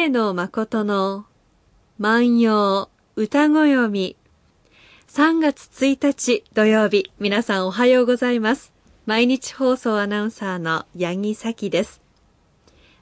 [0.00, 1.26] 上野誠の
[1.98, 4.16] 万葉歌ご読み。
[5.08, 8.72] 3月1日土曜日皆さんおはようございます。
[9.04, 12.00] 毎日放送アナウンサーの八木咲です。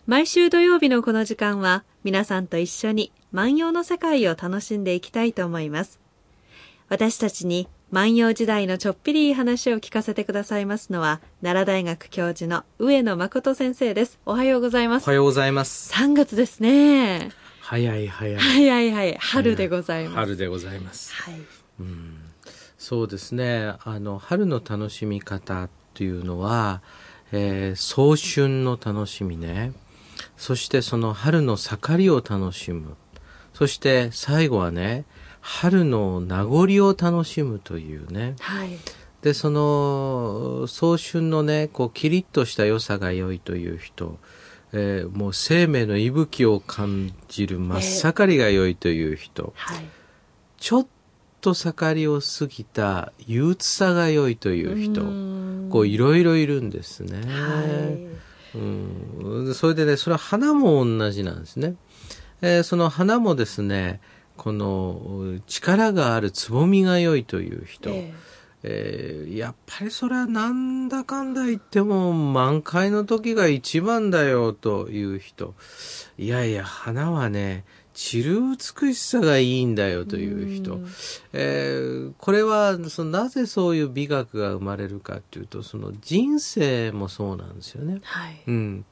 [0.09, 6.01] 毎週土曜日のこの時間は皆さんと一緒に万葉の世界を楽しんでいきたいと思います。
[6.89, 14.19] 私たちに万葉時代のちょっぴりいい話を聞かせてくださいますのは、奈良大学教授の上野誠先生です。
[14.27, 15.05] おはようございます。
[15.05, 15.91] おはようございます。
[15.95, 17.31] 3月ですね。
[17.63, 18.39] 早い早い。
[18.39, 19.17] 早い早い。
[19.19, 20.17] 春でございます。
[20.17, 21.15] 春でございます。
[21.15, 21.35] はい。
[21.81, 22.19] うん。
[22.77, 23.73] そうですね。
[23.83, 26.83] あの、春の楽しみ方っていうのは、
[27.33, 29.73] えー、早春の楽しみね。
[30.37, 32.97] そしてその春の盛りを楽しむ。
[33.55, 35.07] そして最後はね、
[35.41, 38.71] 春の名残を楽しむというね、はい、
[39.23, 44.19] でその早春のねこうキリッとした良さが良いという人、
[44.73, 49.85] えー、もう生命の息吹を感じる真っ盛りが良いという人、えーはい、
[50.59, 50.87] ちょっ
[51.41, 55.03] と盛りを過ぎた憂鬱さが良いという人
[55.71, 57.21] こういろいろいるんですね。
[57.27, 58.09] はい。
[58.55, 61.75] うん、それでねそれは花も同じなんですね。
[62.41, 64.01] えー、その花もですね
[64.39, 68.15] この力があるつぼみが良いという人、えー、
[68.63, 75.55] えー、やっぱりそれはなんだかんだ言っても満開の時が一番だよという人。
[76.17, 77.65] いやいや花はね
[77.95, 80.81] 散る美しさがいいんだよという人、
[81.33, 87.99] えー、これはそのなぜそういう美学が生まれるかというとその人生もそうなんですよね。
[88.05, 88.85] はい、うん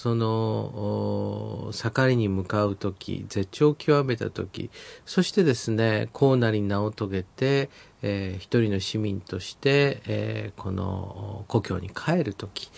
[0.00, 4.70] その盛りに向かう時絶頂を極めた時
[5.04, 7.68] そしてですね高なり名を遂げて、
[8.00, 12.70] えー、一人の市民として、えー、この故郷に帰る時、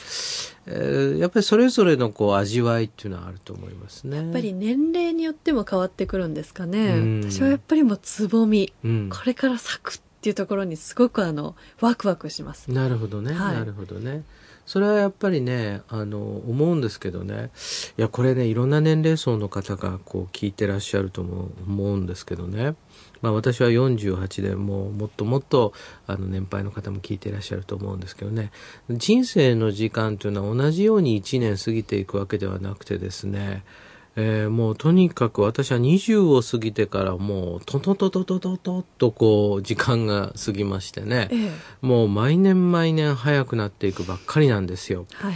[0.67, 4.17] えー、やっぱりそれぞれのこう味わいっていうのはあると思いますね。
[4.17, 12.69] やっぱり年齢によっても変わってくるんですかね、私はやっぱりもうつぼみ、うん、これから咲くっていうところにすごくあのワクワクします。
[12.73, 14.25] なるほどね、はい、なるほどね
[14.67, 17.51] それはやっぱりねあの思うんですけどね。
[17.99, 22.75] いやこれねいろんな年齢層の方がこう聞いてらっしゃるとも思うんですけどね。
[23.21, 25.73] まあ、私は48でもうもっともっと
[26.07, 28.51] あの年配の方も聞いていらっしゃると思うんですけどね。
[28.91, 33.65] 人生の時間というのは同じように1年過ぎていくわけではなくてですね
[34.17, 41.51] えー、もうとにかく私は20を過ぎてからもうトトトトトトトっとこう時間が過ぎましてね、ええ、
[41.81, 45.07] もう毎年毎年早くなっていくばっかりなんですよ。
[45.15, 45.35] はい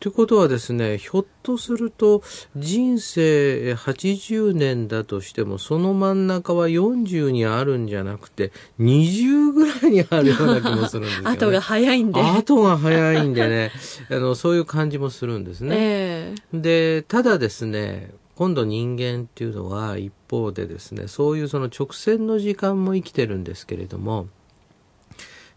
[0.00, 2.22] ということはですね、ひょっとすると
[2.56, 11.30] 人生80年だとしても、その真ん中は40にあるんじゃなくて、20ぐらいにあるような気もするんですよ、ね。
[11.34, 12.20] 後が早いんで。
[12.20, 13.72] 後が早いんでね、
[14.10, 15.76] あの、そういう感じもするんですね。
[15.76, 24.28] えー、で、ただですね、今度人間っていうのは一方でですね、そういうその直線の時間も生きてるんですけれども、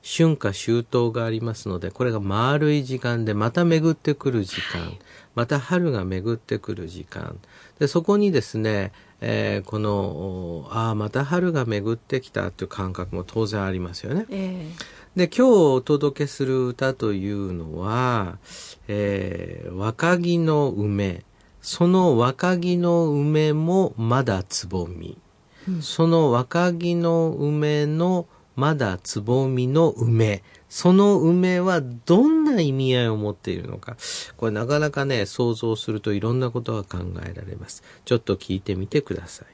[0.03, 4.97] 春夏秋冬がありますので、これが丸い時間でまた巡ってくる時間、
[5.35, 7.39] また春が巡ってくる時間。
[7.79, 8.91] で、そこにですね、
[9.21, 14.25] えー、この、ああ、また春が巡ってきたという感覚も当然ありますよね。
[14.29, 18.39] えー、で、今日お届けする歌というのは、
[18.87, 21.23] えー、若木の梅。
[21.61, 25.19] その若木の梅もまだつぼみ。
[25.67, 28.25] うん、その若木の梅の
[28.55, 30.43] まだつぼみの梅。
[30.69, 33.97] その梅はどんな意味合いを持っているのか。
[34.37, 37.83] これなかなかね、想像するといろんなことが考えられます。
[38.05, 39.47] ちょっと聞いてみてください。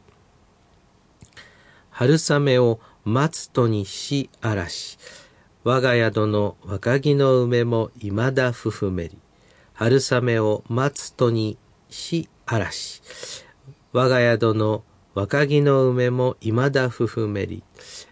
[1.90, 5.00] 春雨を待つとにし嵐。
[5.64, 9.18] 我が宿の若木の梅も未だふふめり。
[9.74, 11.58] 春雨を待つとに
[11.90, 13.02] し嵐。
[13.94, 14.84] 我が宿の
[15.18, 17.64] 若木の梅も未だふふめり。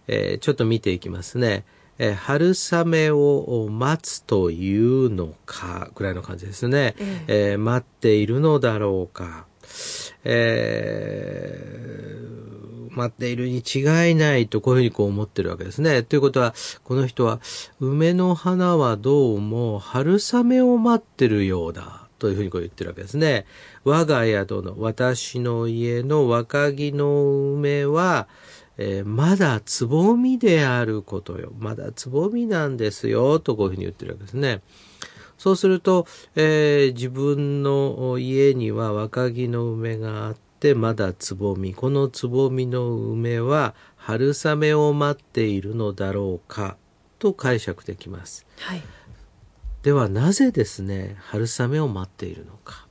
[0.07, 1.63] えー、ちょっと見ていきますね。
[1.99, 6.95] えー、春雨を待つというのか、ぐらいの感じですね。
[7.27, 9.45] ええー、待っているのだろうか。
[10.23, 13.81] えー、待っているに違
[14.11, 16.01] いないとこういうふうにこう思ってるわけですね。
[16.01, 17.39] ということは、この人は、
[17.79, 22.04] 梅の花はどうも春雨を待ってるようだ。
[22.19, 23.45] というふうにこう言ってるわけですね。
[23.83, 28.27] 我が宿の、私の家の若木の梅は、
[28.77, 31.53] えー、まだつぼみであることよ。
[31.59, 33.39] まだつぼみなんですよ。
[33.39, 34.61] とこういうふうに言ってるわけですね。
[35.37, 41.73] そうすると、えー、自分の家には若木の梅があって、まだつぼみ。
[41.73, 46.77] このつぼみの梅は春雨を待っているのだろうか。
[47.19, 48.45] と解釈できます。
[48.59, 48.81] はい。
[49.85, 52.87] ではなぜですね、春雨を待っているのか。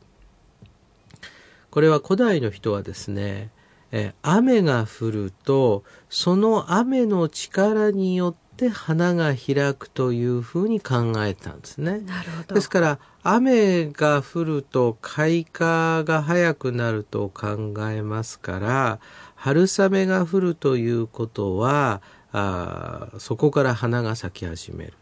[1.73, 3.51] これは古代の人はですね、
[3.91, 11.99] えー雨が降ると、その雨の力によって花が開くというふうに考えたんですね。
[11.99, 12.55] なるほど。
[12.55, 19.01] ですから、雨が降ると開花が早くなると考えますから、
[19.35, 24.95] 春雨が降るということは、あーそこから花が咲き始める。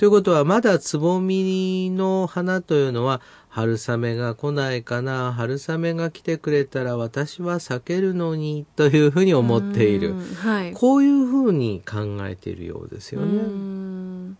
[0.00, 3.20] ということは、まだつぼみの花というのは、
[3.50, 10.14] 春雨が来ないかな、春雨が来てくれたら私は咲けるのに、というふうに思っているう。
[10.14, 10.72] んはい。
[10.72, 13.32] こういうふうに考えているようですようね。
[13.42, 14.38] ん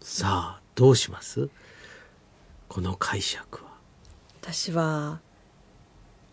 [0.00, 1.50] さあ、どうします？
[2.70, 3.72] この解釈は。
[4.40, 5.20] 私は、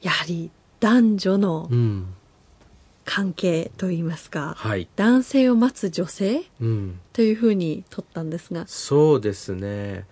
[0.02, 0.50] やはり
[0.80, 2.14] 男女のうん。
[3.10, 4.90] 関係といいますか、はい。
[4.98, 7.00] 男性を待つ女性うん。
[7.14, 10.06] というふうに取ったんですが、そうですね。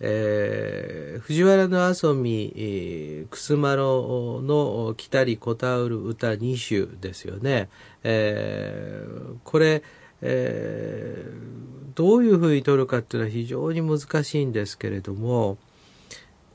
[0.00, 7.68] えー藤原の遊び、えーくすまろの来たりこたうる歌二首ですよね。
[8.02, 9.84] えーこれ、
[10.20, 11.62] えー
[11.94, 15.58] どういうふうに取るかっていうのは非常に難しいんですけれども、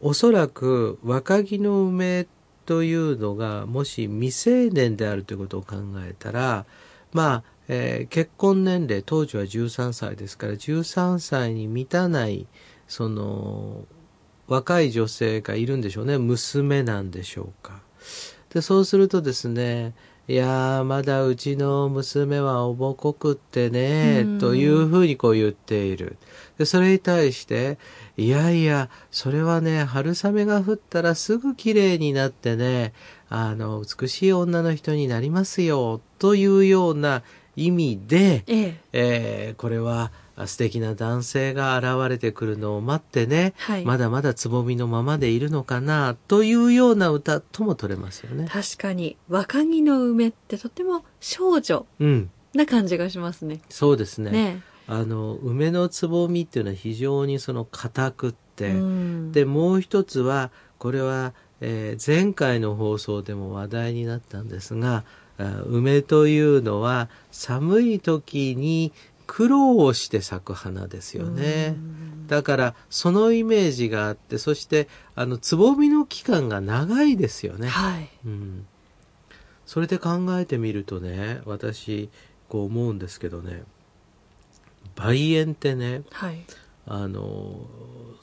[0.01, 2.27] おそらく若木の梅
[2.67, 6.65] というのがもし未成年であるということを考えたら
[7.13, 12.45] まあ、えー結婚年齢当時は13歳ですから13歳に満たない
[12.87, 13.85] その
[14.47, 16.17] 若い女性がいるんでしょうね。
[16.17, 17.81] 娘なんでしょうか。
[18.49, 19.93] でそうするとですね
[20.29, 24.39] いやーまだうちの娘はおぼこくってねうん。
[24.39, 26.17] というふうにこう言っている。
[26.57, 27.77] でそれに対して
[28.17, 32.93] いやいやそれはね春雨が降ったらすぐ綺麗になってね
[33.29, 37.23] あの美しい女の人になりますよというような
[37.55, 43.85] 意味で、ええ、えーこれはあ素敵な男性が現れてくるのを待ってね、はい。
[43.85, 46.15] まだまだつぼみのままでいるのかな。
[46.27, 48.47] というような歌とも取れますよね。
[48.47, 49.17] 確かに。
[49.29, 53.61] 若木の梅ってとても少女うん、な感じがしますね。
[53.69, 54.29] そうですね。
[54.31, 54.61] ね。
[54.87, 59.31] あの梅のつぼみっていうのは非常にその硬くって、うん。
[59.31, 65.03] でもう一つはこれは、えー前回の放送でも話題になったんですが
[65.39, 68.91] あ梅というのは寒い時に
[69.27, 71.75] 苦労をして咲く花ですよね。
[72.27, 77.67] だからそのイメージがあってそしてあのつぼみの期間が長いですよね。
[77.67, 78.09] はい。
[78.25, 78.65] うん、
[79.65, 82.09] それで考えてみるとね私
[82.49, 83.63] こう思うんですけどね
[84.97, 86.43] 梅園ってねはい。
[86.89, 87.59] あの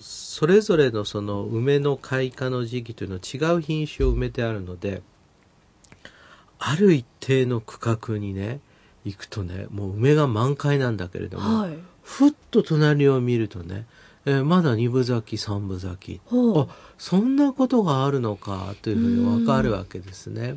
[0.01, 5.03] それぞれのその梅の開花の時期というのは違う品種を埋めてあるので
[6.59, 8.61] ある一定の区画にね
[9.05, 11.79] 行くとねもう梅が満開なんだけれども、はい。
[12.03, 13.87] ふっと隣を見るとね、
[14.27, 16.67] えーまだ二分咲き三分咲きあ
[16.99, 20.57] そんなことがあるのかというふうに分かるわけですね。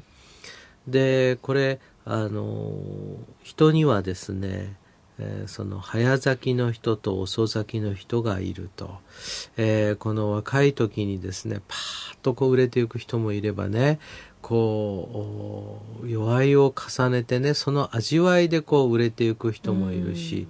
[0.87, 2.73] でこれあの
[3.43, 4.75] 人にはですね、
[5.19, 8.99] えーその早咲きの人と遅咲きの人がいると、
[9.57, 13.99] えーこの若い時にですねパーッとこう売れていく人もいればね
[14.47, 20.47] こうお弱いを重ねてねその味わいでこう売れていく人もいるし、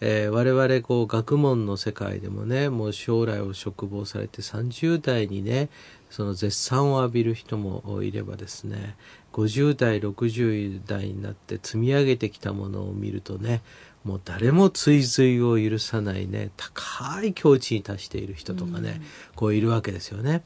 [0.00, 5.68] えー我々こう学問の世界でもねもう将来を嘱望されて30代にね
[6.08, 8.96] その絶賛を浴びる人もいればですね
[9.34, 13.60] 50代60代になって積み上げてきたものを見るとね
[14.04, 19.02] もう誰も追随を許さないね高い境地に達している人とかね、
[19.34, 20.42] こういるわけですよね。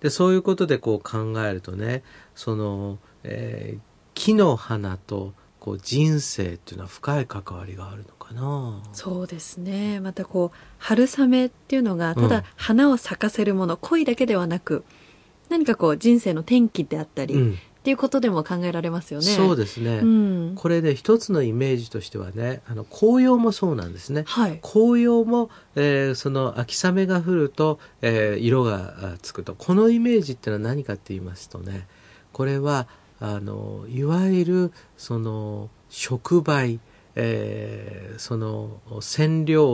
[0.00, 2.02] でそういうことでこう考えるとね
[2.34, 8.82] その、えー木の花とこう人生っていうのは深い関わりがあるのかな。
[8.92, 10.00] そうですね。
[10.00, 14.84] またこう、春雨っていうのが、たうんだ花を咲かせるもの、恋だけではなく、
[15.48, 19.26] 何かこう人生の転機であったり、っうん、ていうことでも考えられますよね。
[19.26, 19.98] そうですね。
[19.98, 20.52] うん。
[20.56, 24.24] これで一つのイメージとしてはねあの紅葉もそうなんですね。
[24.26, 24.58] はい。
[24.60, 31.86] 紅葉も、えーその秋雨が降ると、えー色があつくとこのイメージっていうのは何かって言いますとね
[32.32, 32.88] これは
[33.20, 36.80] あのいわゆるその触媒
[37.16, 39.66] えーその染料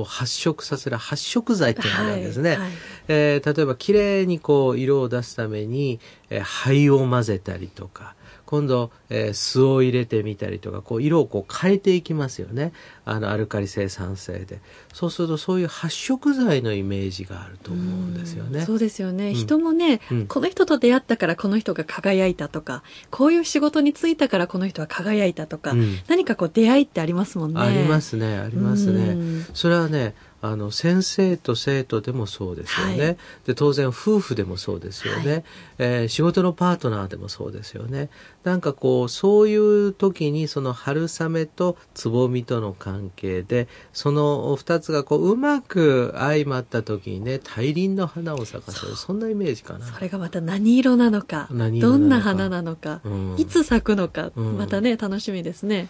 [0.00, 2.50] を発色させる発色剤っていうのがあるわけですね。
[2.50, 2.70] はいはい
[3.08, 8.14] えー例えばきれいにこう色を出すために、えー灰を混ぜたりとか
[8.50, 12.72] 今度、えー酢を入れてみたりとかこう色をこう変えていきますよね
[13.04, 14.60] あのアルカリ性酸性で
[14.92, 18.64] そうするとそういう発色剤のイメージがあると思うんですよね。
[18.66, 19.30] そうですよね。
[19.30, 27.60] ん人もね、うんこの人と出会ったからこの人が輝いたとか、こういう仕事に就いたからこの人は輝いたとか、うん何かこう出会いってありますもんね。
[27.60, 29.14] ありますねありますうね。
[29.14, 33.16] んそれはねあの先生と生徒でもそうですよね、はい、
[33.46, 35.44] で当然夫婦でもそうですよね、はい、
[35.78, 38.08] えー、仕事のパートナーでもそうですよね。
[38.42, 49.86] なんかこうそういう時にその春雨とつぼみとの関係でその2つがこううまく相まった時にね大輪の花を咲かせるそんなイメージかな。
[49.86, 51.48] それがまた何色なのか。
[51.50, 55.88] どんな花なのか、うん、いつ咲くのか、うん、またね楽しみですね、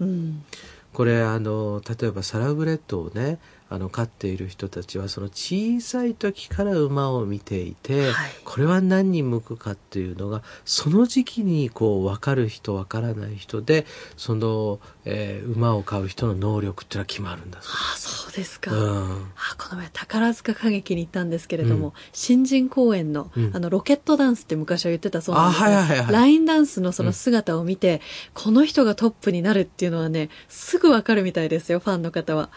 [0.00, 0.44] うん、うん、
[0.92, 3.38] これあの例えばサラブレッドをね
[3.72, 13.86] あの飼っている人たちはその小さい時から馬を見ていて、はい、これは何に向くかっていうのがその時期にこう分かる人分からない人で
[14.16, 28.00] その、えー、馬を飼う人の能力っていうのは決まるんだそうあそうですか、うん、あこの前宝塚歌劇に行ったんですけれども、うん、新人公演の,、あのロケットダンスって昔は言ってたそうなんですけど、はいはいはい、ラインダンスのその姿を見て、
[28.34, 32.50] この人がトップになるっていうのはねすぐ分かるみたいですよファンの方は。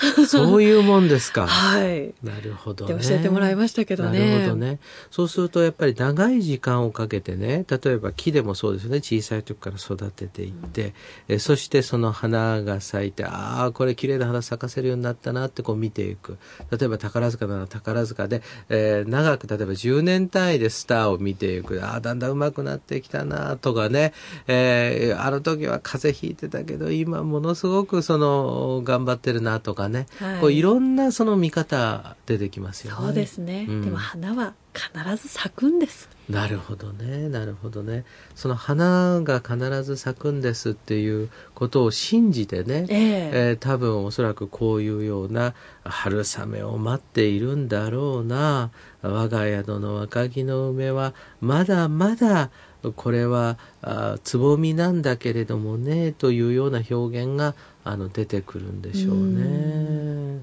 [0.26, 1.46] そういうもんですか。
[1.46, 2.14] はい。
[2.22, 2.94] なるほどね。
[3.02, 4.18] 教えてもらいましたけどね。
[4.18, 4.78] なるほどね。
[5.10, 10.94] そうするとやっぱり長い時間をかけてね、例えば木でもそうですね、小さい時から育てていって、
[11.28, 16.38] うん、えそしてその花が咲いて、ああ、これ綺麗な花咲かせるようになったなってこう見ていく。
[16.70, 21.84] 例えば宝塚なら宝塚で、えー、長く例えば10年単位でスターを見ていく。
[21.84, 24.12] ああ、だんだん上手くなってきたなとかね、
[24.46, 33.06] えー、あの時は風邪ひいてたけど、今ものすごくその頑張ってるなとかね、はい、こういろんなその見方出てきますよね。
[33.06, 36.08] そうですね、うん、でも花は必ず咲くんです。
[36.28, 38.04] なるほどね、なるほどね。
[38.36, 48.70] その花が必ず咲くんですっていうことを信じてね、えー、えー、多分おそらくこういうような春雨を待っているんだろうな、
[49.02, 52.50] 我が宿の若木の梅はまだまだ
[52.96, 60.42] これはあつぼみなんだけれどもねというような表現があの出てくるんでしょうね。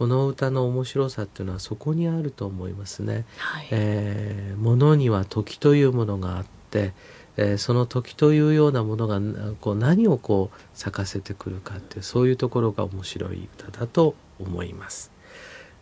[0.00, 3.26] この歌の面白さっていうのはそこにあると思いますね。
[3.36, 6.94] はい、えー、物には時というものがあって、
[7.36, 9.20] えー、その時というようなものが
[9.60, 15.12] こう何をこう咲かせてくるかってそういうところが面白い歌だと思います。